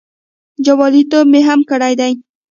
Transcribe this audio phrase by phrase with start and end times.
[0.65, 2.13] جوالیتوب مې هم کړی دی.